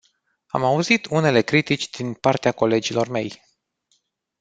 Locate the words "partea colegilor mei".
2.13-3.41